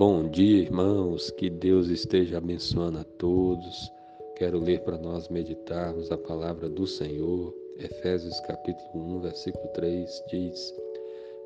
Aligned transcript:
Bom 0.00 0.30
dia, 0.30 0.62
irmãos. 0.62 1.30
Que 1.32 1.50
Deus 1.50 1.90
esteja 1.90 2.38
abençoando 2.38 3.00
a 3.00 3.04
todos. 3.04 3.92
Quero 4.34 4.58
ler 4.58 4.80
para 4.80 4.96
nós 4.96 5.28
meditarmos 5.28 6.10
a 6.10 6.16
palavra 6.16 6.70
do 6.70 6.86
Senhor. 6.86 7.54
Efésios 7.76 8.40
capítulo 8.40 9.16
1, 9.16 9.20
versículo 9.20 9.68
3 9.74 10.24
diz: 10.30 10.74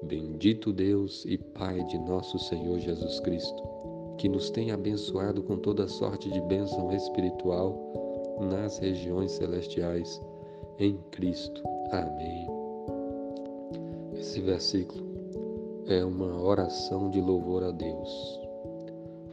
Bendito 0.04 0.72
Deus 0.72 1.24
e 1.24 1.36
Pai 1.36 1.82
de 1.86 1.98
nosso 1.98 2.38
Senhor 2.38 2.78
Jesus 2.78 3.18
Cristo, 3.18 3.60
que 4.18 4.28
nos 4.28 4.50
tem 4.50 4.70
abençoado 4.70 5.42
com 5.42 5.56
toda 5.56 5.88
sorte 5.88 6.30
de 6.30 6.40
bênção 6.42 6.92
espiritual 6.92 8.38
nas 8.48 8.78
regiões 8.78 9.32
celestiais 9.32 10.22
em 10.78 10.96
Cristo. 11.10 11.60
Amém. 11.90 12.46
Esse 14.14 14.40
versículo 14.40 15.04
é 15.88 16.04
uma 16.04 16.40
oração 16.40 17.10
de 17.10 17.20
louvor 17.20 17.64
a 17.64 17.72
Deus. 17.72 18.43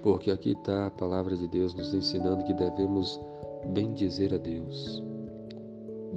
Porque 0.01 0.31
aqui 0.31 0.51
está 0.51 0.87
a 0.87 0.91
palavra 0.91 1.37
de 1.37 1.47
Deus 1.47 1.75
nos 1.75 1.93
ensinando 1.93 2.43
que 2.43 2.53
devemos 2.53 3.19
bendizer 3.67 4.33
a 4.33 4.37
Deus. 4.37 5.03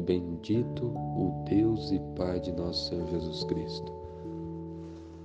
Bendito 0.07 0.87
o 0.87 1.45
Deus 1.49 1.93
e 1.93 2.01
Pai 2.17 2.41
de 2.41 2.53
nosso 2.53 2.89
Senhor 2.89 3.07
Jesus 3.09 3.45
Cristo. 3.45 3.93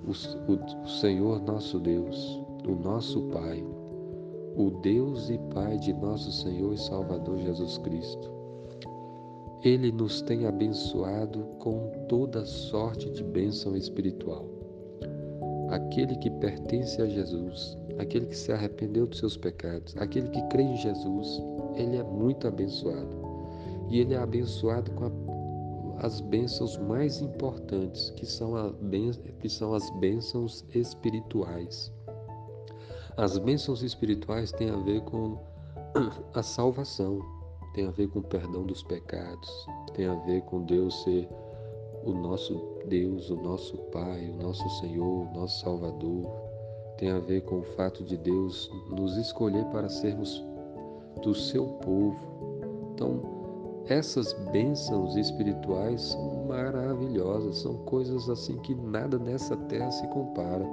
O, 0.05 0.11
o, 0.51 0.83
o 0.83 0.87
Senhor 0.87 1.41
nosso 1.41 1.79
Deus, 1.79 2.41
o 2.67 2.75
nosso 2.75 3.21
Pai, 3.23 3.63
o 4.57 4.69
Deus 4.81 5.29
e 5.29 5.37
Pai 5.53 5.77
de 5.77 5.93
nosso 5.93 6.31
Senhor 6.31 6.73
e 6.73 6.77
Salvador 6.77 7.37
Jesus 7.37 7.77
Cristo. 7.77 8.29
Ele 9.63 9.91
nos 9.91 10.21
tem 10.21 10.45
abençoado 10.45 11.45
com 11.59 11.91
toda 12.07 12.45
sorte 12.45 13.09
de 13.09 13.23
bênção 13.23 13.75
espiritual 13.75 14.59
aquele 15.69 16.15
que 16.15 16.29
pertence 16.29 17.01
a 17.01 17.07
Jesus, 17.07 17.77
aquele 17.97 18.25
que 18.25 18.35
se 18.35 18.51
arrependeu 18.51 19.05
dos 19.05 19.19
seus 19.19 19.37
pecados, 19.37 19.95
aquele 19.97 20.29
que 20.29 20.41
crê 20.49 20.63
em 20.63 20.77
Jesus, 20.77 21.41
ele 21.75 21.97
é 21.97 22.03
muito 22.03 22.47
abençoado. 22.47 23.19
E 23.89 23.99
ele 23.99 24.13
é 24.13 24.17
abençoado 24.17 24.91
com 24.91 25.05
a, 25.05 26.05
as 26.05 26.21
bênçãos 26.21 26.77
mais 26.77 27.21
importantes, 27.21 28.11
que 28.11 28.25
são, 28.25 28.55
a, 28.55 28.71
que 29.39 29.49
são 29.49 29.73
as 29.73 29.89
bênçãos 29.99 30.65
espirituais. 30.73 31.91
As 33.17 33.37
bênçãos 33.37 33.83
espirituais 33.83 34.51
têm 34.51 34.69
a 34.69 34.77
ver 34.77 35.01
com 35.01 35.37
a 36.33 36.43
salvação, 36.43 37.19
tem 37.73 37.87
a 37.87 37.91
ver 37.91 38.07
com 38.09 38.19
o 38.19 38.23
perdão 38.23 38.65
dos 38.65 38.83
pecados, 38.83 39.49
tem 39.93 40.05
a 40.05 40.15
ver 40.25 40.41
com 40.43 40.63
Deus 40.63 41.03
ser 41.03 41.27
o 42.03 42.13
nosso 42.13 42.59
Deus, 42.87 43.29
o 43.29 43.35
nosso 43.35 43.77
Pai, 43.91 44.29
o 44.29 44.43
nosso 44.43 44.67
Senhor, 44.79 45.27
o 45.27 45.33
nosso 45.33 45.61
Salvador, 45.61 46.25
tem 46.97 47.11
a 47.11 47.19
ver 47.19 47.41
com 47.41 47.59
o 47.59 47.63
fato 47.63 48.03
de 48.03 48.17
Deus 48.17 48.69
nos 48.89 49.15
escolher 49.17 49.65
para 49.65 49.89
sermos 49.89 50.43
do 51.21 51.33
seu 51.33 51.65
povo. 51.65 52.19
Então, 52.93 53.21
essas 53.87 54.33
bênçãos 54.51 55.15
espirituais 55.15 56.01
são 56.01 56.45
maravilhosas, 56.45 57.57
são 57.57 57.75
coisas 57.85 58.29
assim 58.29 58.57
que 58.57 58.75
nada 58.75 59.17
nessa 59.17 59.55
terra 59.55 59.91
se 59.91 60.07
compara. 60.09 60.65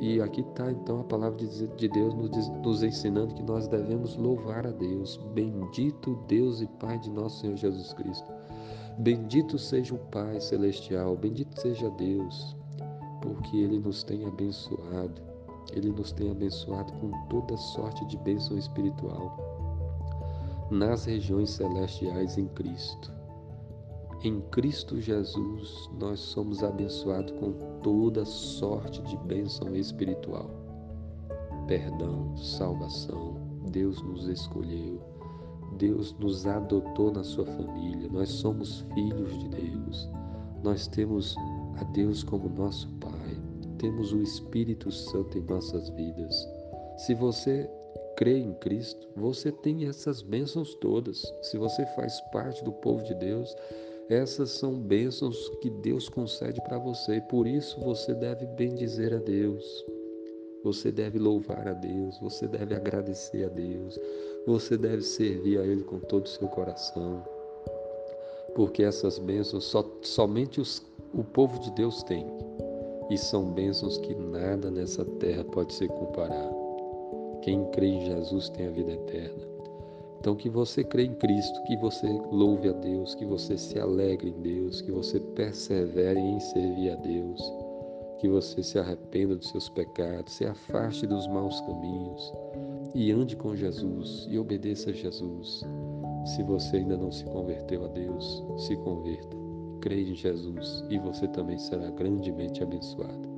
E 0.00 0.20
aqui 0.20 0.42
está 0.42 0.70
então 0.70 1.00
a 1.00 1.04
palavra 1.04 1.36
de 1.36 1.88
Deus 1.88 2.14
nos 2.14 2.82
ensinando 2.82 3.34
que 3.34 3.42
nós 3.42 3.66
devemos 3.66 4.16
louvar 4.16 4.66
a 4.66 4.70
Deus. 4.70 5.16
Bendito 5.34 6.16
Deus 6.28 6.60
e 6.60 6.66
Pai 6.78 6.98
de 6.98 7.10
nosso 7.10 7.40
Senhor 7.40 7.56
Jesus 7.56 7.92
Cristo 7.92 8.32
Bendito 8.98 9.56
seja 9.56 9.94
o 9.94 9.98
Pai 10.10 10.40
Celestial, 10.40 11.16
bendito 11.16 11.60
seja 11.60 11.88
Deus, 11.90 12.56
porque 13.22 13.56
Ele 13.56 13.78
nos 13.78 14.02
tem 14.02 14.26
abençoado, 14.26 15.22
Ele 15.72 15.92
nos 15.92 16.10
tem 16.10 16.32
abençoado 16.32 16.92
com 16.94 17.12
toda 17.28 17.56
sorte 17.56 18.04
de 18.06 18.16
bênção 18.18 18.58
espiritual 18.58 19.36
nas 20.72 21.04
regiões 21.04 21.50
celestiais 21.50 22.36
em 22.36 22.48
Cristo. 22.48 23.17
Em 24.22 24.40
Cristo 24.50 25.00
Jesus, 25.00 25.90
nós 25.98 26.18
somos 26.18 26.62
abençoados 26.62 27.32
com 27.38 27.52
toda 27.82 28.24
sorte 28.24 29.02
de 29.02 29.16
bênção 29.18 29.74
espiritual. 29.76 30.50
Perdão, 31.66 32.36
salvação, 32.36 33.36
Deus 33.70 34.02
nos 34.02 34.26
escolheu 34.26 35.00
Deus 35.78 36.12
nos 36.18 36.46
adotou 36.46 37.12
na 37.12 37.22
sua 37.22 37.46
família, 37.46 38.08
nós 38.10 38.28
somos 38.28 38.80
filhos 38.94 39.38
de 39.38 39.48
Deus, 39.48 40.08
nós 40.62 40.88
temos 40.88 41.36
a 41.78 41.84
Deus 41.84 42.24
como 42.24 42.48
nosso 42.48 42.88
Pai, 42.94 43.40
temos 43.78 44.12
o 44.12 44.20
Espírito 44.20 44.90
Santo 44.90 45.38
em 45.38 45.42
nossas 45.42 45.88
vidas. 45.90 46.48
Se 46.96 47.14
você 47.14 47.70
crê 48.16 48.38
em 48.38 48.54
Cristo, 48.54 49.08
você 49.14 49.52
tem 49.52 49.86
essas 49.86 50.20
bênçãos 50.20 50.74
todas. 50.76 51.32
Se 51.42 51.56
você 51.56 51.86
faz 51.94 52.20
parte 52.32 52.64
do 52.64 52.72
povo 52.72 53.04
de 53.04 53.14
Deus, 53.14 53.54
essas 54.08 54.50
são 54.50 54.74
bênçãos 54.74 55.50
que 55.60 55.68
Deus 55.68 56.08
concede 56.08 56.60
para 56.62 56.78
você. 56.78 57.20
Por 57.22 57.46
isso 57.46 57.78
você 57.80 58.14
deve 58.14 58.46
bendizer 58.46 59.14
a 59.14 59.18
Deus. 59.18 59.84
Você 60.64 60.90
deve 60.90 61.18
louvar 61.18 61.68
a 61.68 61.72
Deus, 61.72 62.18
você 62.18 62.46
deve 62.48 62.74
agradecer 62.74 63.44
a 63.44 63.48
Deus, 63.48 63.98
você 64.44 64.76
deve 64.76 65.02
servir 65.02 65.58
a 65.58 65.64
Ele 65.64 65.84
com 65.84 66.00
todo 66.00 66.26
o 66.26 66.28
seu 66.28 66.48
coração, 66.48 67.22
porque 68.56 68.82
essas 68.82 69.20
bênçãos 69.20 69.64
só, 69.64 69.88
somente 70.02 70.60
os, 70.60 70.82
o 71.14 71.22
povo 71.22 71.60
de 71.60 71.70
Deus 71.72 72.02
tem, 72.02 72.26
e 73.08 73.16
são 73.16 73.52
bênçãos 73.52 73.98
que 73.98 74.14
nada 74.14 74.68
nessa 74.68 75.04
terra 75.04 75.44
pode 75.44 75.72
ser 75.72 75.88
comparado. 75.88 76.56
Quem 77.42 77.64
crê 77.70 77.86
em 77.86 78.04
Jesus 78.04 78.48
tem 78.50 78.66
a 78.66 78.70
vida 78.70 78.92
eterna. 78.92 79.57
Então, 80.18 80.34
que 80.34 80.48
você 80.48 80.82
crê 80.82 81.04
em 81.04 81.14
Cristo, 81.14 81.62
que 81.64 81.76
você 81.76 82.06
louve 82.30 82.68
a 82.68 82.72
Deus, 82.72 83.14
que 83.14 83.24
você 83.24 83.56
se 83.56 83.78
alegre 83.78 84.30
em 84.30 84.42
Deus, 84.42 84.80
que 84.80 84.90
você 84.90 85.20
persevere 85.20 86.18
em 86.18 86.40
servir 86.40 86.90
a 86.90 86.96
Deus 86.96 87.40
que 88.18 88.28
você 88.28 88.62
se 88.62 88.78
arrependa 88.78 89.36
dos 89.36 89.48
seus 89.48 89.68
pecados, 89.68 90.34
se 90.34 90.44
afaste 90.44 91.06
dos 91.06 91.26
maus 91.28 91.60
caminhos 91.62 92.32
e 92.94 93.12
ande 93.12 93.36
com 93.36 93.54
Jesus 93.54 94.26
e 94.28 94.38
obedeça 94.38 94.90
a 94.90 94.92
Jesus. 94.92 95.62
Se 96.24 96.42
você 96.42 96.78
ainda 96.78 96.96
não 96.96 97.12
se 97.12 97.24
converteu 97.24 97.84
a 97.84 97.88
Deus, 97.88 98.44
se 98.58 98.76
converta. 98.76 99.36
Creia 99.80 100.10
em 100.10 100.14
Jesus 100.14 100.84
e 100.90 100.98
você 100.98 101.28
também 101.28 101.58
será 101.58 101.90
grandemente 101.90 102.62
abençoado. 102.62 103.28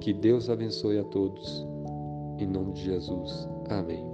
Que 0.00 0.12
Deus 0.12 0.48
abençoe 0.48 0.98
a 0.98 1.04
todos. 1.04 1.66
Em 2.38 2.46
nome 2.46 2.72
de 2.72 2.84
Jesus. 2.84 3.48
Amém. 3.68 4.04